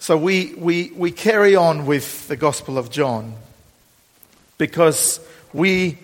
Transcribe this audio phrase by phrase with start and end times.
[0.00, 3.34] So we, we, we carry on with the Gospel of John
[4.56, 5.20] because
[5.52, 5.98] we,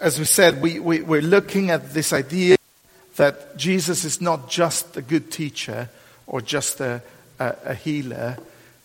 [0.00, 2.56] as we said, we, we, we're looking at this idea
[3.16, 5.88] that Jesus is not just a good teacher
[6.26, 7.02] or just a,
[7.38, 8.36] a, a healer,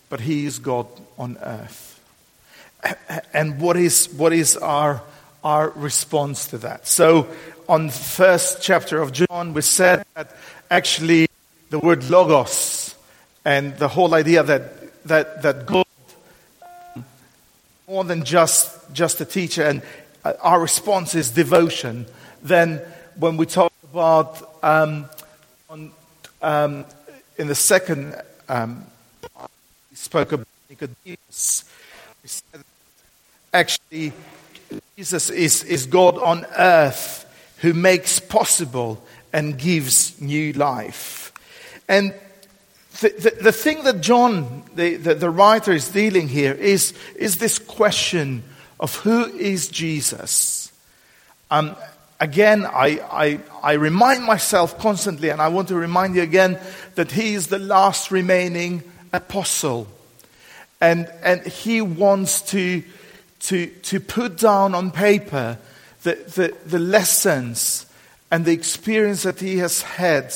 [0.08, 0.86] but he is God
[1.18, 2.00] on earth.
[3.34, 5.02] And what is, what is our,
[5.44, 6.86] our response to that?
[6.86, 7.28] So,
[7.68, 10.34] on the first chapter of John, we said that
[10.70, 11.28] actually
[11.68, 12.77] the word logos
[13.48, 14.62] and the whole idea that,
[15.04, 15.86] that, that God,
[17.88, 19.80] more than just, just a teacher, and
[20.22, 22.04] uh, our response is devotion,
[22.42, 22.82] then
[23.16, 25.06] when we talk about um,
[25.70, 25.90] on,
[26.42, 26.84] um,
[27.38, 28.20] in the second,
[28.50, 28.84] um,
[29.90, 31.64] we spoke about Nicodemus.
[32.22, 32.60] We said
[33.54, 34.12] actually
[34.98, 37.24] Jesus is, is God on earth
[37.62, 41.32] who makes possible and gives new life.
[41.88, 42.12] And
[43.00, 47.38] the, the, the thing that John, the, the, the writer, is dealing here is, is
[47.38, 48.42] this question
[48.80, 50.72] of who is Jesus.
[51.50, 51.76] Um,
[52.18, 56.58] again, I, I, I remind myself constantly, and I want to remind you again,
[56.96, 59.86] that he is the last remaining apostle.
[60.80, 62.82] And, and he wants to,
[63.40, 65.58] to, to put down on paper
[66.02, 67.86] the, the, the lessons
[68.30, 70.34] and the experience that he has had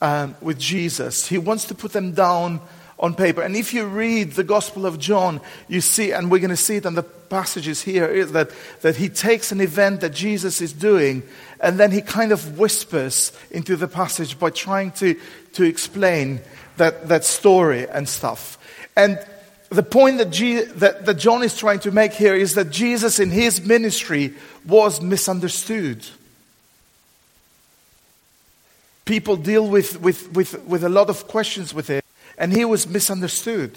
[0.00, 1.26] um, with Jesus.
[1.26, 2.60] He wants to put them down
[2.98, 3.42] on paper.
[3.42, 6.76] And if you read the Gospel of John, you see, and we're going to see
[6.76, 8.50] it in the passages here, that,
[8.82, 11.22] that he takes an event that Jesus is doing,
[11.60, 15.18] and then he kind of whispers into the passage by trying to,
[15.54, 16.40] to explain
[16.76, 18.58] that, that story and stuff.
[18.96, 19.18] And
[19.70, 23.18] the point that, G, that, that John is trying to make here is that Jesus
[23.18, 24.34] in his ministry
[24.66, 26.04] was misunderstood.
[29.10, 32.04] People deal with, with, with, with a lot of questions with it
[32.38, 33.76] and he was misunderstood.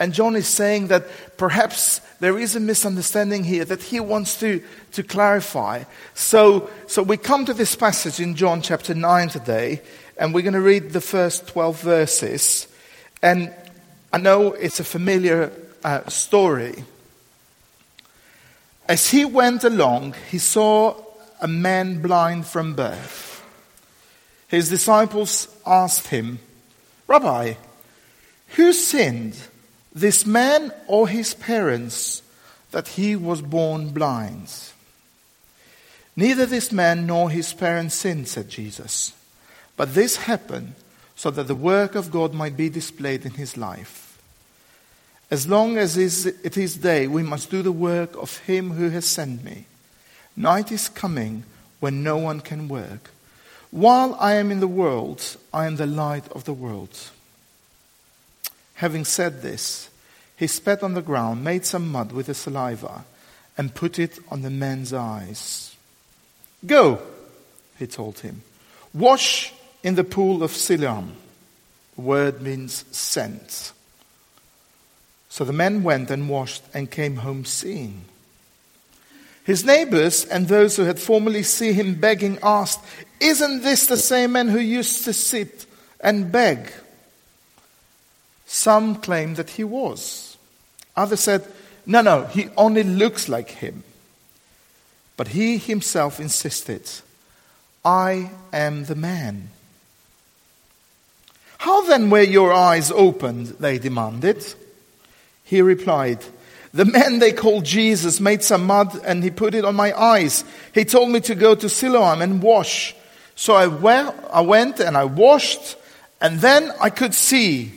[0.00, 1.04] And John is saying that
[1.36, 4.60] perhaps there is a misunderstanding here that he wants to,
[4.90, 5.84] to clarify.
[6.14, 9.82] So, so we come to this passage in John chapter 9 today,
[10.18, 12.66] and we're going to read the first 12 verses.
[13.22, 13.54] And
[14.12, 15.52] I know it's a familiar
[15.84, 16.84] uh, story.
[18.88, 20.96] As he went along, he saw
[21.40, 23.31] a man blind from birth.
[24.52, 26.38] His disciples asked him,
[27.08, 27.54] Rabbi,
[28.48, 29.34] who sinned,
[29.94, 32.20] this man or his parents,
[32.70, 34.52] that he was born blind?
[36.16, 39.14] Neither this man nor his parents sinned, said Jesus.
[39.78, 40.74] But this happened
[41.16, 44.20] so that the work of God might be displayed in his life.
[45.30, 49.06] As long as it is day, we must do the work of him who has
[49.06, 49.64] sent me.
[50.36, 51.44] Night is coming
[51.80, 53.12] when no one can work.
[53.72, 57.10] While I am in the world, I am the light of the world.
[58.74, 59.88] Having said this,
[60.36, 63.06] he spat on the ground, made some mud with the saliva,
[63.56, 65.74] and put it on the man's eyes.
[66.66, 67.00] Go,
[67.78, 68.42] he told him.
[68.92, 71.16] Wash in the pool of Siloam.
[71.96, 73.72] The word means sent.
[75.30, 78.04] So the man went and washed and came home seeing.
[79.44, 82.80] His neighbors and those who had formerly seen him begging asked,
[83.22, 85.66] Isn't this the same man who used to sit
[86.00, 86.72] and beg?
[88.46, 90.36] Some claimed that he was.
[90.96, 91.46] Others said,
[91.86, 93.82] no, no, he only looks like him.
[95.16, 96.88] But he himself insisted,
[97.84, 99.50] I am the man.
[101.58, 103.46] How then were your eyes opened?
[103.60, 104.44] They demanded.
[105.44, 106.24] He replied,
[106.72, 110.44] The man they called Jesus made some mud and he put it on my eyes.
[110.74, 112.96] He told me to go to Siloam and wash.
[113.34, 115.76] So I went and I washed,
[116.20, 117.72] and then I could see.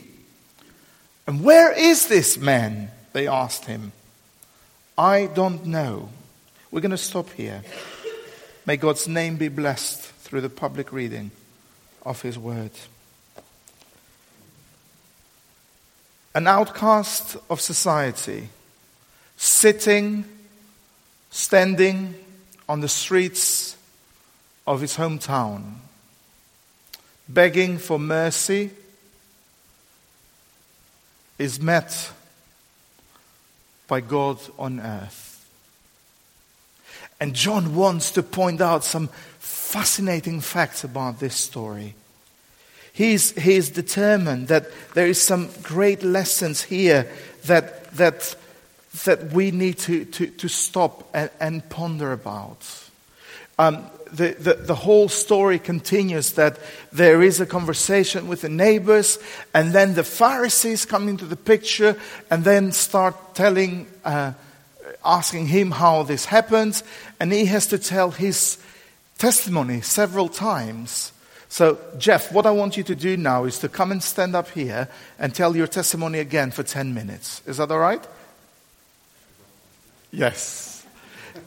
[1.26, 2.92] And where is this man?
[3.14, 3.92] They asked him.
[4.98, 6.10] I don't know.
[6.72, 7.64] We're going to stop here.
[8.66, 11.32] May God's name be blessed through the public reading
[12.04, 12.72] of his word.
[16.36, 18.50] An outcast of society,
[19.38, 20.26] sitting,
[21.32, 22.14] standing
[22.68, 23.65] on the streets
[24.68, 25.76] of his hometown,
[27.28, 28.72] begging for mercy
[31.38, 32.12] is met
[33.88, 35.48] by God on earth.
[37.20, 39.10] And John wants to point out some
[39.40, 41.96] fascinating facts about this story.
[42.94, 47.10] He's, he's determined that there is some great lessons here
[47.46, 48.36] that, that,
[49.04, 52.66] that we need to, to, to stop and, and ponder about.
[53.58, 56.60] Um, the, the, the, whole story continues that
[56.92, 59.18] there is a conversation with the neighbors,
[59.54, 61.98] and then the Pharisees come into the picture
[62.30, 64.34] and then start telling, uh,
[65.04, 66.84] asking him how this happens,
[67.20, 68.58] and he has to tell his
[69.18, 71.12] testimony several times.
[71.48, 74.50] So, Jeff, what I want you to do now is to come and stand up
[74.50, 77.42] here and tell your testimony again for 10 minutes.
[77.46, 78.06] Is that all right?
[80.12, 80.75] Yes.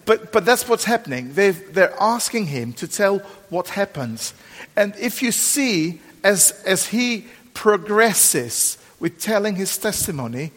[0.09, 1.35] But, but that's what's happening.
[1.35, 3.19] they they're asking him to tell
[3.51, 4.33] what happens.
[4.75, 10.53] And if you see, as, as he progresses with telling his testimony,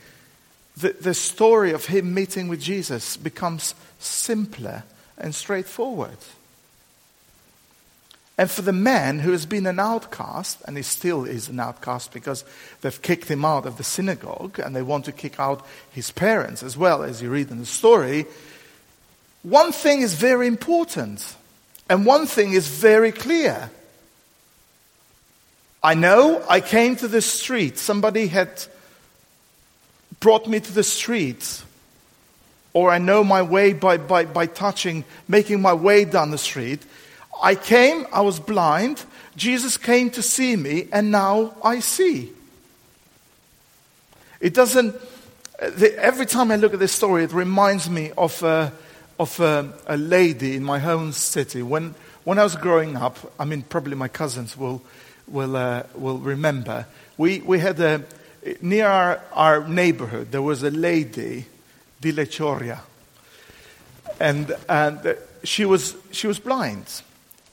[0.77, 4.83] the, the story of him meeting with Jesus becomes simpler
[5.17, 6.17] and straightforward.
[8.37, 12.13] And for the man who has been an outcast, and he still is an outcast
[12.13, 12.45] because
[12.79, 16.63] they've kicked him out of the synagogue and they want to kick out his parents
[16.63, 18.27] as well, as you read in the story,
[19.43, 21.35] one thing is very important,
[21.89, 23.69] and one thing is very clear.
[25.83, 28.63] I know I came to the street, somebody had
[30.19, 31.63] brought me to the street,
[32.73, 36.81] or I know my way by, by, by touching, making my way down the street.
[37.41, 39.03] I came, I was blind.
[39.35, 42.31] Jesus came to see me, and now I see.
[44.39, 44.95] It doesn't,
[45.59, 48.71] every time I look at this story, it reminds me of, a,
[49.21, 51.61] of a, a lady in my home city.
[51.61, 54.81] When, when I was growing up, I mean, probably my cousins will,
[55.27, 56.87] will, uh, will remember,
[57.17, 58.03] we, we had a,
[58.61, 61.45] near our, our neighborhood, there was a lady,
[62.01, 62.79] Di Lechoria,
[64.19, 67.03] and, and she, was, she was blind.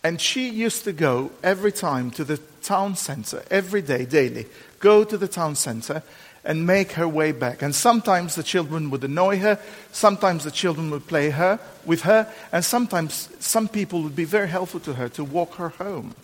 [0.03, 4.47] And she used to go every time to the town center, every day, daily,
[4.81, 6.03] go to the town center
[6.49, 7.61] and make her way back.
[7.61, 9.61] And sometimes the children would annoy her,
[9.93, 14.49] sometimes the children would play her with her, and sometimes some people would be very
[14.49, 16.15] helpful to her to walk her home.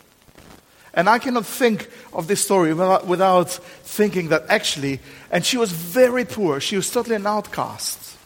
[0.94, 5.00] And I cannot think of this story without, without thinking that actually,
[5.31, 8.17] and she was very poor, she was totally an outcast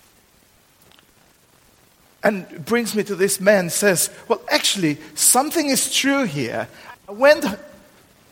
[2.23, 6.69] and brings me to this man says, Well, actually, something is true here.
[7.09, 7.45] I went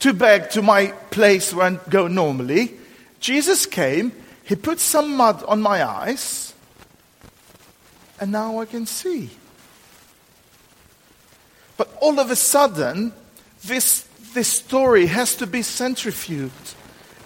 [0.01, 2.75] to beg to my place where I go normally.
[3.21, 4.13] Jesus came,
[4.45, 6.55] he put some mud on my eyes,
[8.21, 9.31] and now I can see.
[11.77, 13.13] But all of a sudden,
[13.65, 16.75] this, this story has to be centrifuged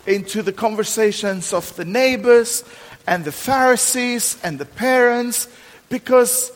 [0.07, 2.65] into the conversations of the neighbors
[3.07, 5.49] and the Pharisees and the parents
[5.89, 6.53] because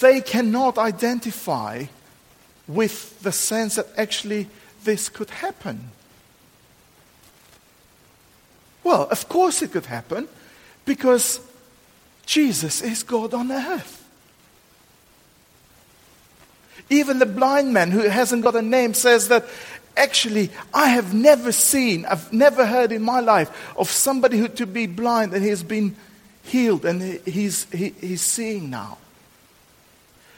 [0.00, 1.84] they cannot identify
[2.68, 4.48] with the sense that actually
[4.84, 5.90] this could happen.
[8.86, 10.28] Well, of course it could happen
[10.84, 11.40] because
[12.24, 14.08] Jesus is God on earth.
[16.88, 19.44] Even the blind man who hasn't got a name says that
[19.96, 24.68] actually I have never seen, I've never heard in my life of somebody who to
[24.68, 25.96] be blind and he has been
[26.44, 28.98] healed and he's, he, he's seeing now.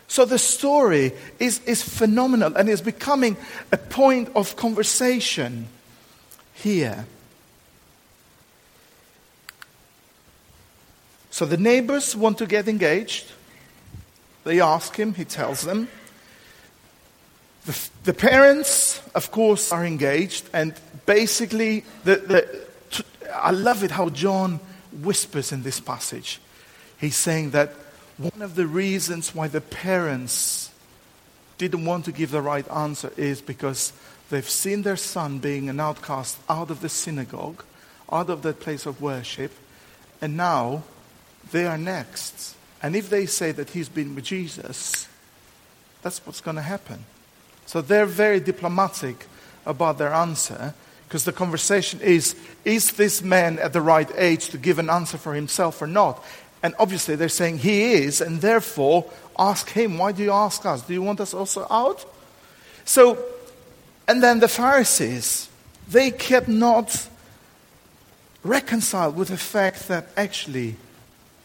[0.07, 3.37] So the story is, is phenomenal and is becoming
[3.71, 5.69] a point of conversation
[6.55, 7.05] here.
[11.39, 13.31] So the neighbors want to get engaged.
[14.43, 15.87] They ask him, he tells them.
[17.65, 20.75] The, the parents, of course, are engaged, and
[21.07, 23.03] basically, the, the,
[23.33, 24.59] I love it how John
[24.91, 26.41] whispers in this passage.
[27.01, 27.73] He's saying that
[28.17, 30.73] one of the reasons why the parents
[31.57, 33.93] didn't want to give the right answer is because
[34.29, 37.63] they've seen their son being an outcast out of the synagogue,
[38.11, 39.53] out of that place of worship,
[40.21, 40.83] and now
[41.51, 42.55] they are next.
[42.83, 45.09] And if they say that he's been with Jesus,
[46.03, 47.05] that's what's going to happen.
[47.67, 49.27] So they're very diplomatic
[49.67, 50.75] about their answer
[51.07, 55.19] because the conversation is is this man at the right age to give an answer
[55.19, 56.23] for himself or not?
[56.63, 59.99] And obviously they're saying he is, and therefore ask him.
[59.99, 60.83] Why do you ask us?
[60.83, 62.05] Do you want us also out?
[62.85, 63.19] So,
[64.07, 65.49] and then the Pharisees,
[65.89, 67.09] they kept not
[68.43, 70.77] reconciled with the fact that actually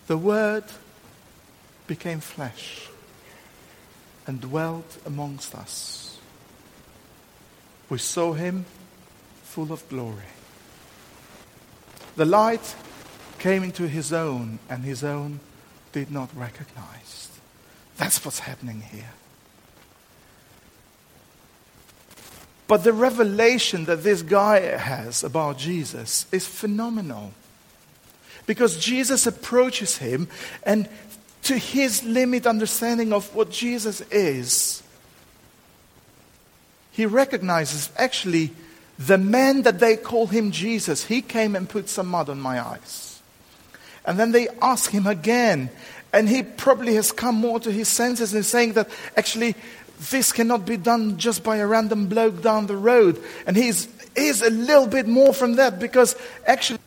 [0.08, 0.64] the Word
[1.88, 2.88] became flesh
[4.28, 6.18] and dwelt amongst us.
[7.90, 8.66] We saw him
[9.44, 10.32] full of glory.
[12.16, 12.76] The light
[13.40, 15.40] came into his own, and his own
[15.92, 17.30] did not recognize.
[17.98, 19.14] That's what's happening here.
[22.68, 27.34] But the revelation that this guy has about Jesus is phenomenal.
[28.46, 30.28] Because Jesus approaches him
[30.64, 30.90] and
[31.44, 34.84] to his limit understanding of what Jesus is,
[36.92, 38.52] he recognizes actually
[39.00, 42.64] the man that they call him Jesus, he came and put some mud on my
[42.64, 43.22] eyes.
[44.06, 45.70] And then they ask him again,
[46.12, 49.56] and he probably has come more to his senses and saying that actually
[50.12, 53.22] this cannot be done just by a random bloke down the road.
[53.48, 56.80] And he's, he's a little bit more from that because actually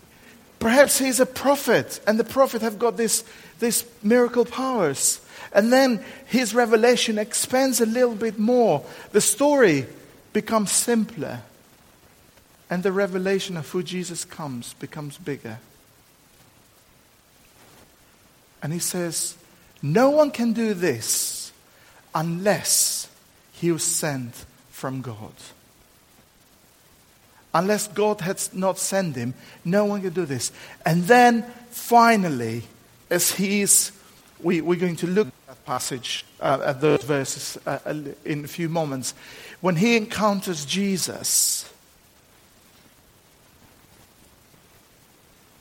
[0.58, 3.24] perhaps he's a prophet and the prophet have got this,
[3.58, 5.20] this miracle powers.
[5.52, 8.84] And then his revelation expands a little bit more.
[9.12, 9.86] The story
[10.32, 11.40] becomes simpler.
[12.68, 15.60] And the revelation of who Jesus comes becomes bigger.
[18.62, 19.36] And he says,
[19.82, 21.52] No one can do this
[22.14, 23.08] unless
[23.52, 25.32] he was sent from God.
[27.56, 29.32] Unless God had not sent him,
[29.64, 30.52] no one can do this.
[30.84, 32.64] And then finally,
[33.08, 33.92] as he's,
[34.42, 37.78] we, we're going to look at that passage, uh, at those verses uh,
[38.26, 39.14] in a few moments.
[39.62, 41.72] When he encounters Jesus,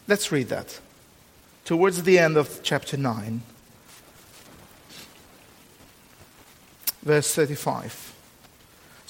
[0.09, 0.79] let's read that.
[1.63, 3.41] Towards the end of chapter 9.
[7.05, 8.14] verse 35.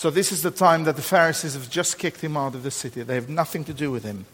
[0.05, 2.69] So, this is the time that the Pharisees have just kicked him out of the
[2.69, 3.01] city.
[3.01, 4.27] They have nothing to do with him.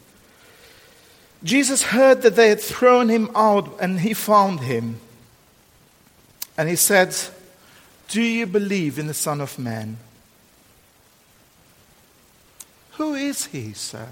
[1.45, 4.99] Jesus heard that they had thrown him out, and he found him.
[6.57, 7.15] And he said,
[8.09, 9.95] Do you believe in the Son of Man?
[12.97, 14.09] Who is he, sir?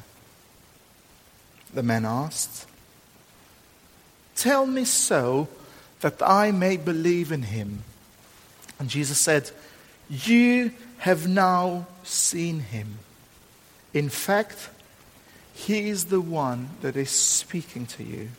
[1.73, 2.67] The man asked.
[4.37, 5.49] Tell me so
[5.99, 7.83] that I may believe in him.
[8.79, 9.51] And Jesus said,
[10.07, 12.99] You have now seen him.
[13.93, 14.69] In fact,
[15.53, 18.29] he is the one that is speaking to you.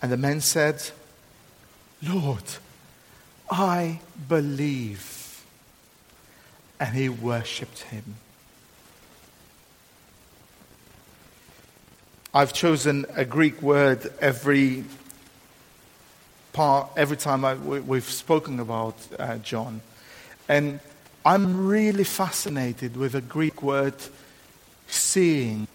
[0.00, 0.82] And the man said,
[2.02, 2.42] Lord,
[3.50, 5.44] I believe.
[6.80, 8.16] And he worshipped him.
[12.34, 14.84] I've chosen a Greek word every
[16.52, 19.80] part every time I, we, have spoken about uh, John.
[20.48, 20.80] And
[21.24, 23.94] I'm really fascinated with the Greek word
[24.88, 25.66] seeing.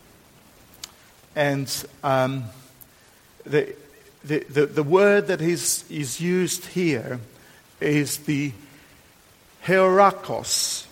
[1.36, 1.72] And
[2.04, 2.46] um,
[3.46, 3.76] the,
[4.24, 7.20] the, the, the, word that is, is used here
[7.80, 8.52] is the
[9.66, 10.86] heorakos,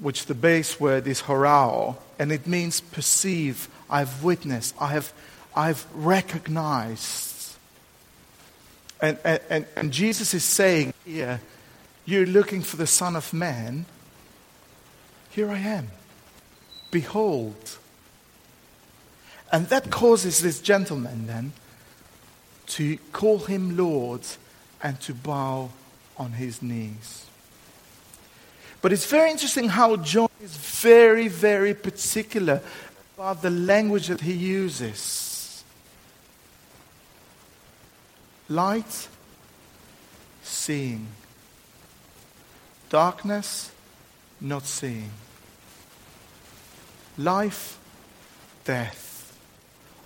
[0.00, 5.12] which the base word is horao, and it means perceive, I've witnessed, I have,
[5.54, 7.37] I've recognized.
[9.00, 11.40] And, and, and Jesus is saying here,
[12.04, 13.86] You're looking for the Son of Man.
[15.30, 15.88] Here I am.
[16.90, 17.78] Behold.
[19.52, 21.52] And that causes this gentleman then
[22.68, 24.22] to call him Lord
[24.82, 25.70] and to bow
[26.16, 27.26] on his knees.
[28.80, 32.60] But it's very interesting how John is very, very particular
[33.16, 35.27] about the language that he uses.
[38.48, 39.08] Light,
[40.42, 41.06] seeing.
[42.88, 43.70] Darkness,
[44.40, 45.10] not seeing.
[47.18, 47.78] Life,
[48.64, 49.36] death.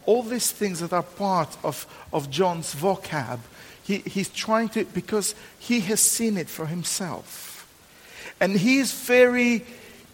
[0.04, 3.38] All these things that are part of, of John's vocab,
[3.84, 7.68] he, he's trying to, because he has seen it for himself.
[8.40, 9.64] And he's very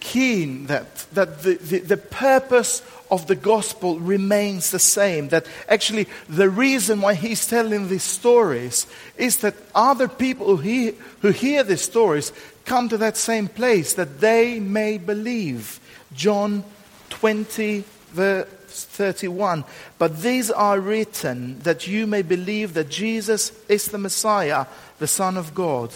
[0.00, 5.28] keen that, that the, the, the, purpose of the gospel remains the same.
[5.28, 8.86] That actually the reason why he's telling these stories
[9.16, 12.32] is that other people who, he, who hear these stories
[12.64, 15.80] come to that same place, that they may believe.
[16.12, 16.64] John
[17.10, 18.48] 20, verse
[18.84, 19.64] 31.
[19.98, 24.66] But these are written that you may believe that Jesus is the Messiah,
[24.98, 25.90] the Son of God,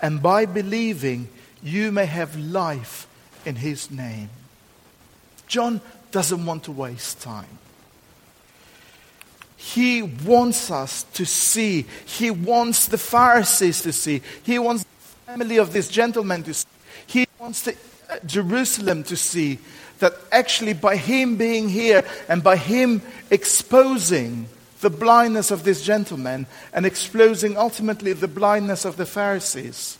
[0.00, 1.28] and by believing
[1.62, 3.07] you may have life
[3.44, 4.30] in his name.
[5.46, 5.80] John
[6.10, 7.58] doesn't want to waste time.
[9.56, 11.86] He wants us to see.
[12.04, 14.22] He wants the Pharisees to see.
[14.44, 16.68] He wants the family of this gentleman to see.
[17.06, 17.76] He wants the,
[18.08, 19.58] uh, Jerusalem to see
[19.98, 24.48] that actually by him being here and by him exposing
[24.80, 29.98] the blindness of this gentleman and exposing ultimately the blindness of the Pharisees,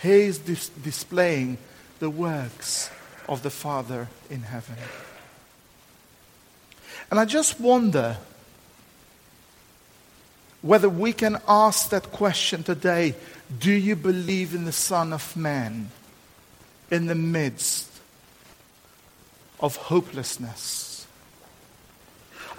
[0.00, 1.58] he is dis- displaying
[1.98, 2.90] the works
[3.28, 4.76] of the Father in heaven.
[7.10, 8.16] And I just wonder
[10.62, 13.14] whether we can ask that question today
[13.60, 15.90] do you believe in the Son of Man
[16.90, 17.90] in the midst
[19.60, 21.06] of hopelessness?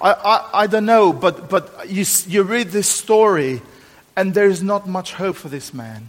[0.01, 3.62] I, I, I don't know, but, but you, you read this story
[4.15, 6.08] and there is not much hope for this man.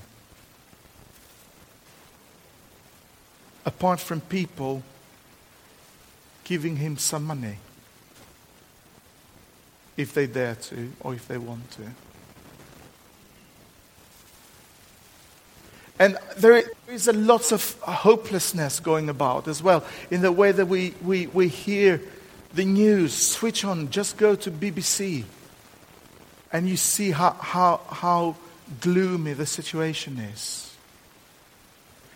[3.68, 4.82] Apart from people
[6.44, 7.58] giving him some money
[9.94, 11.82] if they dare to or if they want to.
[15.98, 20.64] And there is a lot of hopelessness going about as well in the way that
[20.64, 22.00] we, we, we hear
[22.54, 23.12] the news.
[23.12, 25.24] Switch on, just go to BBC,
[26.54, 28.36] and you see how, how, how
[28.80, 30.67] gloomy the situation is.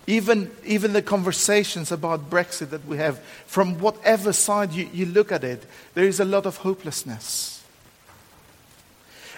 [0.06, 5.30] Even, even the conversations about Brexit that we have, from whatever side you, you look
[5.30, 7.62] at it, there is a lot of hopelessness.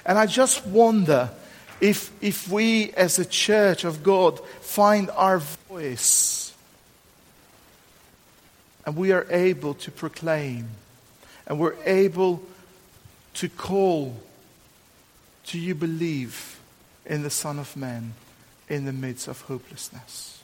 [0.06, 1.30] And I just wonder
[1.80, 6.54] if, if we as a church of God find our voice
[8.86, 10.68] and we are able to proclaim
[11.46, 12.42] and we're able
[13.34, 14.16] to call,
[15.46, 16.58] do you believe
[17.04, 18.14] in the Son of Man
[18.68, 20.42] in the midst of hopelessness?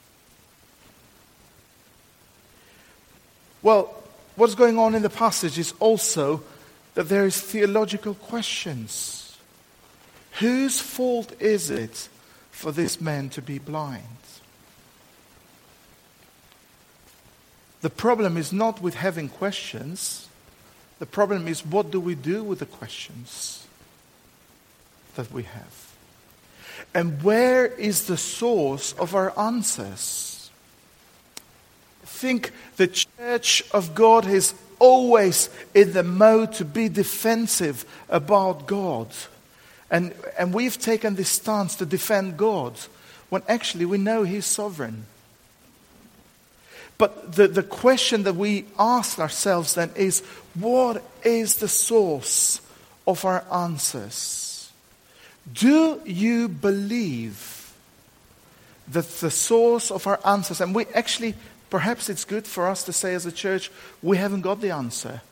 [3.62, 3.95] Well,
[4.37, 6.43] what's going on in the passage is also
[6.95, 9.21] that there is theological questions
[10.40, 12.09] Whose fault is it
[12.50, 14.05] for this man to be blind?
[17.83, 20.29] The problem is not with having questions.
[20.99, 23.67] The problem is what do we do with the questions
[25.17, 25.95] that we have?
[26.95, 30.30] And where is the source of our answers?
[32.21, 39.09] Think the church of God is always in the mode to be defensive about God.
[39.91, 42.75] And, and we've taken this stance to defend God
[43.31, 45.07] when actually we know He's sovereign.
[46.99, 50.21] But the, the question that we ask ourselves then is
[50.53, 52.61] what is the source
[53.07, 54.71] of our answers?
[55.50, 57.61] Do you believe
[58.91, 61.35] that the source of our answers, and we actually,
[61.71, 63.71] perhaps it's good for us to say as a church,
[64.03, 65.23] we haven't got the answer.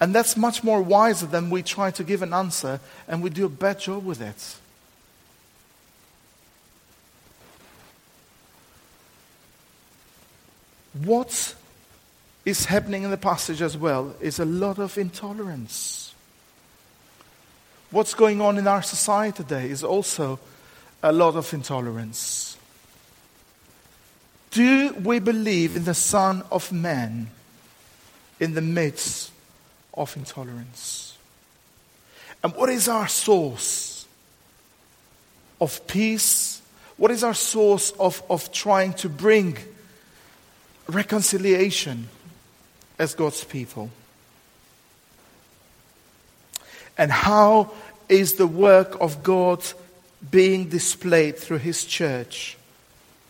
[0.00, 3.46] And that's much more wiser than we try to give an answer and we do
[3.46, 4.56] a bad job with it.
[11.04, 11.54] What
[12.44, 16.14] is happening in the passage as well is a lot of intolerance.
[17.90, 20.38] What's going on in our society today is also
[21.02, 22.55] a lot of intolerance.
[24.56, 27.28] Do we believe in the Son of Man
[28.40, 29.30] in the midst
[29.92, 31.18] of intolerance.
[32.42, 34.06] And what is our source
[35.60, 36.62] of peace?
[36.96, 39.58] What is our source of, of trying to bring
[40.86, 42.08] reconciliation
[42.98, 43.90] as God's people?
[46.96, 47.72] And how
[48.08, 49.62] is the work of God
[50.30, 52.56] being displayed through His church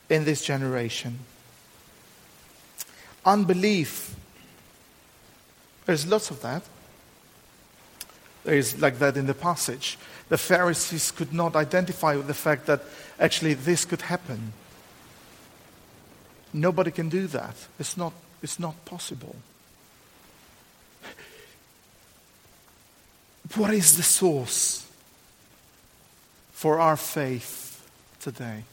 [0.08, 1.18] in this generation?
[3.24, 4.16] Unbelief
[5.86, 6.62] there's lots of that.
[8.44, 9.98] There is like that in the passage.
[10.28, 12.82] The Pharisees could not identify with the fact that
[13.18, 14.52] actually this could happen.
[16.52, 17.54] Nobody can do that.
[17.78, 19.36] It's not, it's not possible.
[23.54, 24.86] What is the source
[26.52, 27.80] for our faith
[28.20, 28.64] today?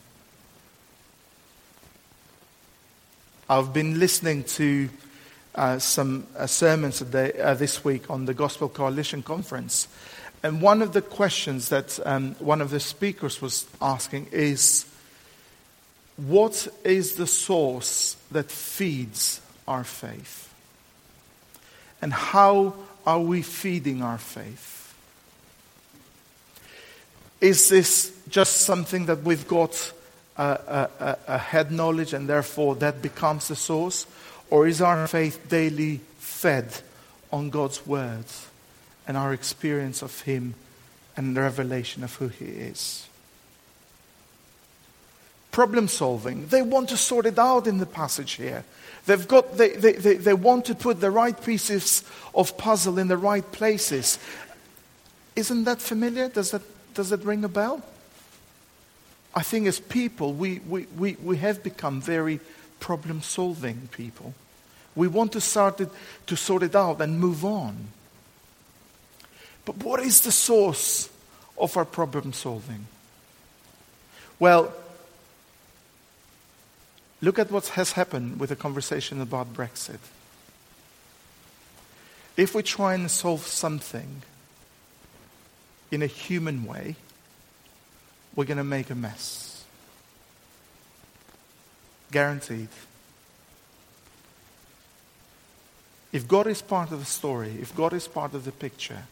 [3.54, 4.89] I've been listening to
[5.54, 9.88] uh, some uh, sermons today, uh, this week on the Gospel Coalition Conference.
[10.42, 14.88] And one of the questions that um, one of the speakers was asking is
[16.18, 20.52] what is the source that feeds our faith?
[22.02, 22.74] And how
[23.06, 24.96] are we feeding our faith?
[27.39, 29.94] Is this just something that we've got
[30.38, 34.06] a, a, a head knowledge and therefore that becomes the source?
[34.50, 36.67] Or is our faith daily fed
[37.32, 38.48] on God's words
[39.08, 40.56] and our experience of Him
[41.17, 43.08] and the revelation of who He is?
[45.52, 46.48] Problem solving.
[46.48, 48.63] They want to sort it out in the passage here.
[49.06, 53.08] They've got, they, they, they, they want to put the right pieces of puzzle in
[53.08, 54.17] the right places.
[55.36, 56.30] Isn't that familiar?
[56.30, 56.62] Does that,
[56.93, 57.84] does that ring a bell?
[59.36, 62.39] I think as people, we, we, we, we have become very
[62.80, 64.34] problem solving people.
[64.96, 65.89] We want to start it,
[66.28, 67.88] to sort it out and move on.
[69.65, 71.10] But what is the source
[71.58, 72.86] of our problem solving?
[74.39, 74.72] Well,
[77.22, 80.00] look at what has happened with the conversation about Brexit.
[82.36, 84.24] if we try and solve something
[85.91, 86.96] in a human way,
[88.36, 89.63] we're going to make a mess.
[92.12, 92.69] Guaranteed.
[96.12, 99.04] If God is part of the story, if God is part of the picture,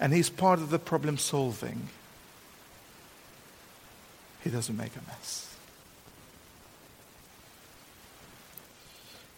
[0.00, 1.88] and He's part of the problem solving,
[4.42, 5.54] He doesn't make a mess.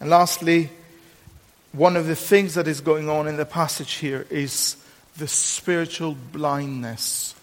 [0.00, 0.70] And lastly,
[1.72, 4.76] one of the things that is going on in the passage here is
[5.16, 7.35] the spiritual blindness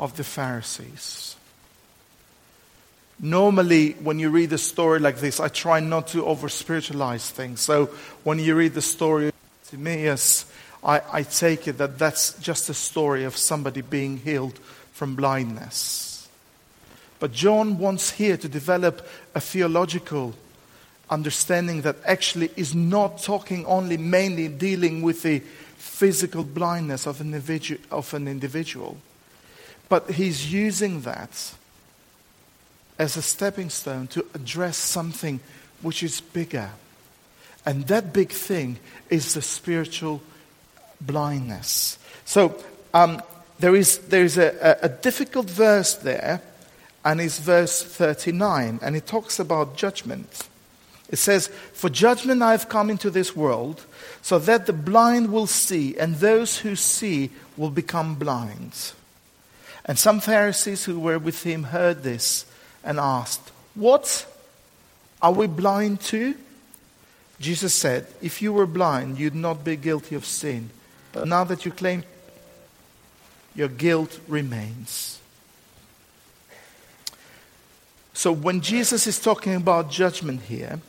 [0.00, 1.36] of the Pharisees.
[3.20, 7.60] Normally, when you read a story like this, I try not to over spiritualize things.
[7.60, 7.90] So
[8.24, 9.34] when you read the story of
[9.68, 10.50] Timaeus,
[10.82, 14.58] I, I take it that that's just a story of somebody being healed
[14.92, 16.28] from blindness.
[17.18, 20.34] But John wants here to develop a theological
[21.10, 25.40] understanding that actually is not talking only mainly dealing with the
[25.76, 28.96] physical blindness of an, individu- of an individual,
[29.90, 31.52] but he's using that
[32.98, 35.40] as a stepping stone to address something
[35.82, 36.70] which is bigger.
[37.66, 38.78] And that big thing
[39.10, 40.22] is the spiritual
[41.00, 41.98] blindness.
[42.24, 42.56] So
[42.94, 43.20] um,
[43.58, 46.40] there is, there is a, a, a difficult verse there,
[47.04, 50.46] and it's verse 39, and it talks about judgment.
[51.08, 53.84] It says, For judgment I have come into this world,
[54.22, 58.92] so that the blind will see, and those who see will become blind.
[59.84, 62.46] And some Pharisees who were with him heard this
[62.84, 64.26] and asked, What?
[65.22, 66.34] Are we blind too?
[67.40, 70.70] Jesus said, If you were blind, you'd not be guilty of sin.
[71.12, 72.04] But now that you claim,
[73.54, 75.18] your guilt remains.
[78.12, 80.80] So when Jesus is talking about judgment here,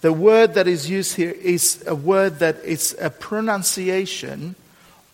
[0.00, 4.56] the word that is used here is a word that is a pronunciation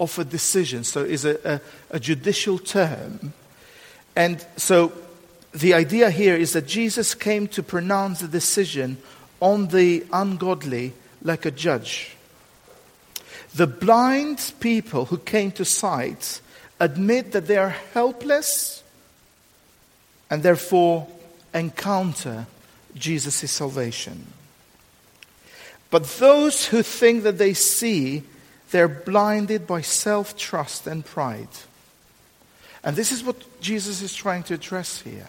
[0.01, 0.85] of a decision.
[0.85, 1.61] So it's a, a,
[1.97, 3.33] a judicial term.
[4.15, 4.93] And so
[5.53, 8.99] the idea here is that Jesus came to pronounce the decision
[9.41, 12.17] on the ungodly like a judge.
[13.55, 16.41] The blind people who came to sight
[16.81, 18.83] admit that they are helpless
[20.31, 21.09] and therefore
[21.55, 22.47] encounter
[22.95, 24.27] Jesus' salvation.
[25.91, 28.23] But those who think that they see,
[28.71, 31.49] they're blinded by self trust and pride.
[32.85, 35.29] And this is what Jesus is trying to address here.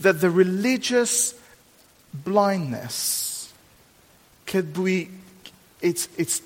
[0.00, 1.34] That the religious
[2.12, 3.52] blindness
[4.46, 5.08] could be,
[5.80, 6.42] it's, it's,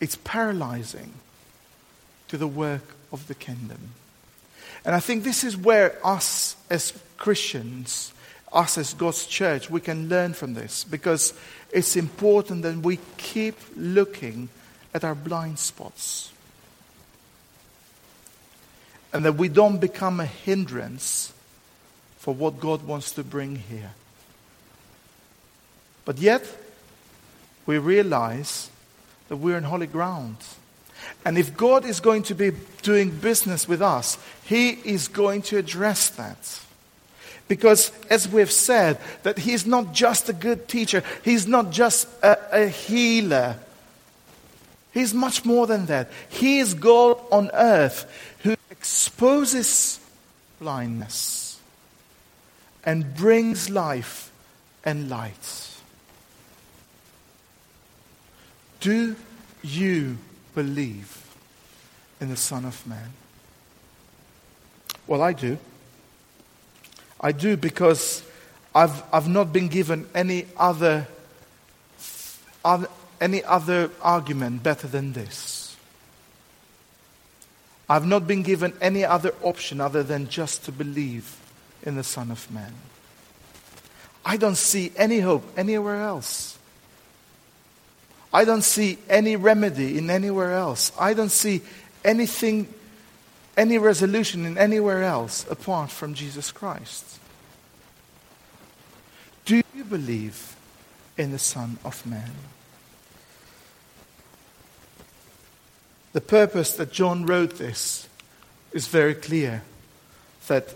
[0.00, 1.12] it's paralyzing
[2.28, 3.90] to the work of the kingdom.
[4.84, 8.12] And I think this is where us as Christians
[8.52, 11.34] us as God's church, we can learn from this because
[11.70, 14.48] it's important that we keep looking
[14.94, 16.32] at our blind spots.
[19.12, 21.32] And that we don't become a hindrance
[22.18, 23.92] for what God wants to bring here.
[26.04, 26.46] But yet,
[27.66, 28.70] we realize
[29.28, 30.36] that we're in holy ground.
[31.24, 35.58] And if God is going to be doing business with us, He is going to
[35.58, 36.60] address that.
[37.48, 42.64] Because, as we've said, that he's not just a good teacher, he's not just a,
[42.64, 43.56] a healer.
[44.92, 46.10] He's much more than that.
[46.28, 48.10] He is God on earth
[48.42, 50.00] who exposes
[50.58, 51.60] blindness
[52.84, 54.30] and brings life
[54.84, 55.68] and light.
[58.80, 59.16] Do
[59.62, 60.18] you
[60.54, 61.36] believe
[62.20, 63.12] in the Son of Man?
[65.06, 65.58] Well, I do.
[67.22, 68.22] I do because
[68.74, 71.06] I've, I've not been given any other,
[72.64, 72.88] other,
[73.20, 75.76] any other argument better than this.
[77.88, 81.36] I've not been given any other option other than just to believe
[81.82, 82.72] in the Son of Man.
[84.24, 86.58] I don't see any hope anywhere else.
[88.32, 90.90] I don't see any remedy in anywhere else.
[90.98, 91.60] I don't see
[92.04, 92.72] anything
[93.56, 97.18] any resolution in anywhere else apart from Jesus Christ?
[99.44, 100.56] Do you believe
[101.18, 102.32] in the Son of Man?
[106.12, 108.08] The purpose that John wrote this
[108.72, 109.62] is very clear.
[110.48, 110.68] That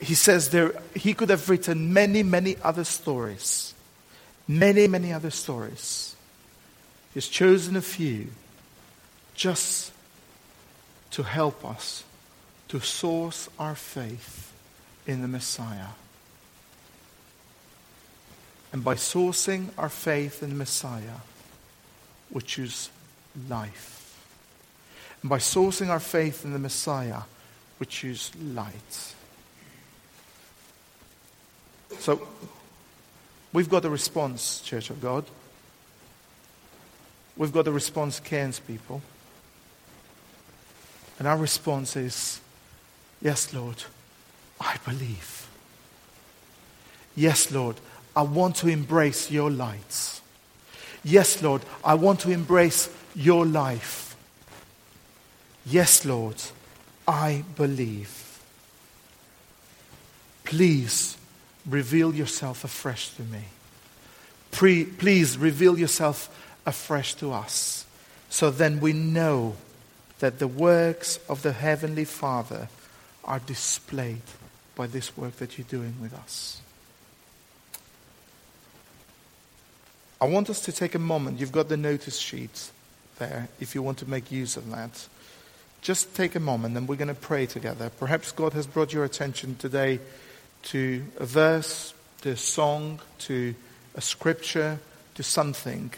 [0.00, 3.74] he says there, he could have written many, many other stories.
[4.48, 6.16] Many, many other stories.
[7.14, 8.28] He's chosen a few
[9.34, 9.91] just
[11.12, 12.04] to help us
[12.68, 14.52] to source our faith
[15.06, 15.92] in the Messiah.
[18.72, 21.20] And by sourcing our faith in the Messiah,
[22.30, 22.88] which is
[23.48, 23.98] life.
[25.20, 27.22] And by sourcing our faith in the Messiah,
[27.76, 29.14] which is light.
[31.98, 32.26] So,
[33.52, 35.24] we've got a response, Church of God.
[37.36, 39.02] We've got a response, Cairns people.
[41.22, 42.40] And our response is,
[43.20, 43.84] Yes, Lord,
[44.60, 45.48] I believe.
[47.14, 47.76] Yes, Lord,
[48.16, 50.20] I want to embrace your lights.
[51.04, 54.16] Yes, Lord, I want to embrace your life.
[55.64, 56.42] Yes, Lord,
[57.06, 58.40] I believe.
[60.42, 61.16] Please
[61.64, 63.44] reveal yourself afresh to me.
[64.50, 67.86] Pre- please reveal yourself afresh to us.
[68.28, 69.54] So then we know
[70.22, 72.68] that the works of the Heavenly Father
[73.24, 74.22] are displayed
[74.76, 76.60] by this work that you're doing with us.
[80.20, 81.40] I want us to take a moment.
[81.40, 82.70] You've got the notice sheet
[83.18, 85.08] there if you want to make use of that.
[85.80, 87.90] Just take a moment and we're going to pray together.
[87.90, 89.98] Perhaps God has brought your attention today
[90.66, 93.56] to a verse, to a song, to
[93.96, 94.78] a scripture,
[95.16, 95.90] to something.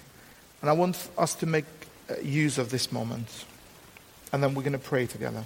[0.62, 1.66] And I want us to make
[2.08, 3.44] uh, use of this moment.
[4.34, 5.44] And then we're going to pray together.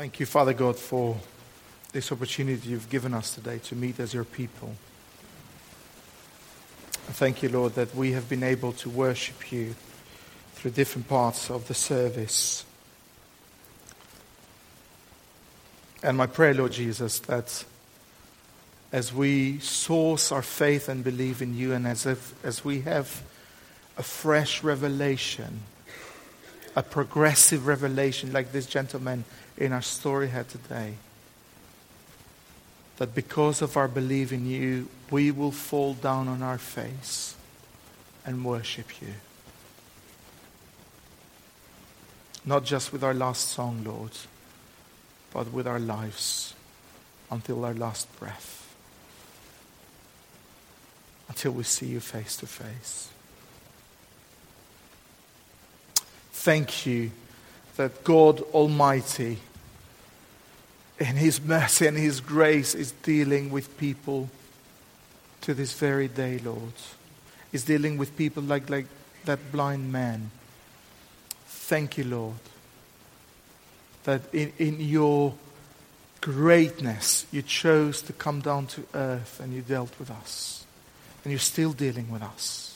[0.00, 1.14] Thank you, Father God, for
[1.92, 4.74] this opportunity you've given us today to meet as your people.
[7.10, 9.74] Thank you, Lord, that we have been able to worship you
[10.54, 12.64] through different parts of the service.
[16.02, 17.62] And my prayer, Lord Jesus, that
[18.92, 23.22] as we source our faith and believe in you, and as, if, as we have
[23.98, 25.60] a fresh revelation,
[26.76, 29.24] a progressive revelation like this gentleman
[29.56, 30.94] in our story here today.
[32.98, 37.34] That because of our belief in you, we will fall down on our face
[38.24, 39.14] and worship you.
[42.44, 44.12] Not just with our last song, Lord,
[45.32, 46.54] but with our lives
[47.30, 48.74] until our last breath.
[51.28, 53.08] Until we see you face to face.
[56.40, 57.10] Thank you
[57.76, 59.36] that God Almighty
[60.98, 64.30] in His mercy and His grace is dealing with people
[65.42, 66.72] to this very day, Lord.
[67.52, 68.86] Is dealing with people like, like
[69.26, 70.30] that blind man.
[71.44, 72.40] Thank you, Lord,
[74.04, 75.34] that in, in your
[76.22, 80.64] greatness you chose to come down to earth and you dealt with us.
[81.22, 82.69] And you're still dealing with us.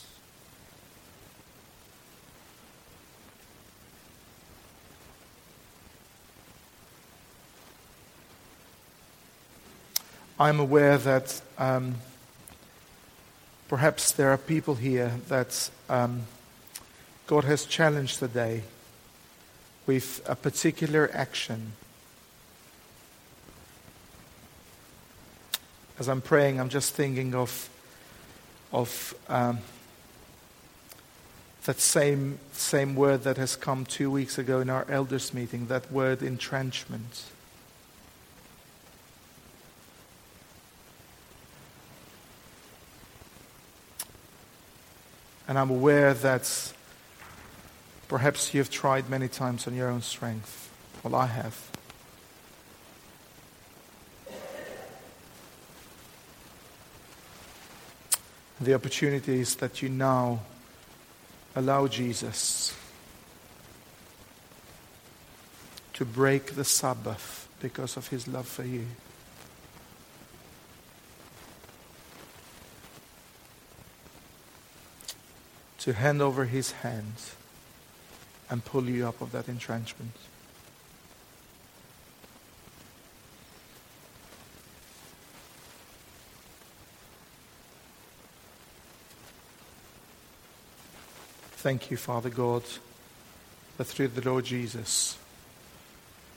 [10.37, 11.95] I'm aware that um,
[13.69, 16.23] perhaps there are people here that um,
[17.25, 18.63] God has challenged today
[19.87, 21.71] with a particular action.
[25.99, 27.69] As I'm praying, I'm just thinking of,
[28.73, 29.59] of um,
[31.63, 35.89] that same, same word that has come two weeks ago in our elders' meeting, that
[35.89, 37.23] word entrenchment.
[45.47, 46.73] And I'm aware that
[48.07, 50.71] perhaps you've tried many times on your own strength.
[51.03, 51.71] Well, I have.
[58.59, 60.39] The opportunity is that you now
[61.55, 62.75] allow Jesus
[65.93, 68.85] to break the Sabbath because of his love for you.
[75.85, 77.35] To hand over his hands
[78.49, 80.13] and pull you up of that entrenchment.
[91.51, 92.63] Thank you, Father God,
[93.77, 95.19] that through the Lord Jesus,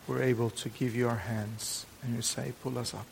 [0.07, 3.07] we're able to give you our hands and you say, pull us up.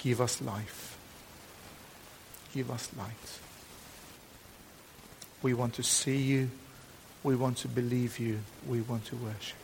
[0.00, 0.98] Give us life.
[2.52, 3.38] Give us light.
[5.42, 6.50] We want to see you.
[7.22, 8.40] We want to believe you.
[8.66, 9.56] We want to worship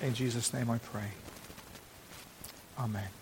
[0.00, 0.06] you.
[0.06, 1.10] In Jesus' name I pray.
[2.78, 3.21] Amen.